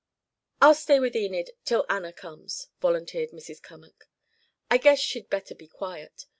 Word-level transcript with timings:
"I'll 0.59 0.73
stay 0.73 0.99
with 0.99 1.15
Enid 1.15 1.51
till 1.63 1.85
Anna 1.87 2.11
comes," 2.11 2.69
volunteered 2.81 3.29
Mrs. 3.29 3.61
Cummack. 3.61 4.07
"I 4.67 4.77
guess 4.79 4.97
she'd 4.99 5.29
better 5.29 5.53
be 5.53 5.67
quiet. 5.67 6.25